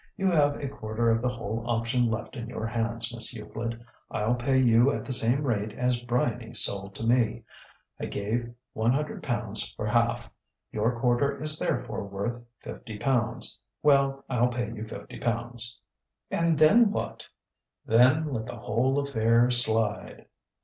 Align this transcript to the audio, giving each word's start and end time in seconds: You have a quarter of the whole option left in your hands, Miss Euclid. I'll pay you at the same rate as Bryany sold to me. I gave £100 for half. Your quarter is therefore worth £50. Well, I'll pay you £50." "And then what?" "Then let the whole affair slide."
You 0.17 0.31
have 0.31 0.55
a 0.55 0.67
quarter 0.67 1.11
of 1.11 1.21
the 1.21 1.29
whole 1.29 1.61
option 1.69 2.09
left 2.09 2.35
in 2.35 2.49
your 2.49 2.65
hands, 2.65 3.13
Miss 3.13 3.31
Euclid. 3.35 3.79
I'll 4.09 4.33
pay 4.33 4.57
you 4.57 4.91
at 4.91 5.05
the 5.05 5.11
same 5.13 5.43
rate 5.43 5.73
as 5.73 5.99
Bryany 6.01 6.55
sold 6.55 6.95
to 6.95 7.03
me. 7.03 7.43
I 7.99 8.07
gave 8.07 8.51
£100 8.75 9.75
for 9.75 9.85
half. 9.85 10.27
Your 10.71 10.99
quarter 10.99 11.37
is 11.39 11.59
therefore 11.59 12.03
worth 12.07 12.41
£50. 12.65 13.59
Well, 13.83 14.25
I'll 14.27 14.47
pay 14.49 14.69
you 14.73 14.85
£50." 14.85 15.75
"And 16.31 16.57
then 16.57 16.89
what?" 16.89 17.27
"Then 17.85 18.33
let 18.33 18.47
the 18.47 18.57
whole 18.57 18.97
affair 18.97 19.51
slide." 19.51 20.25